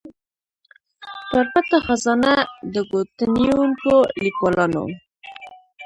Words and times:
پر 1.29 1.45
پټه 1.51 1.77
خزانه 1.85 2.33
د 2.73 2.75
ګوتنیونکو 2.91 3.95
ليکوالانو 4.23 4.85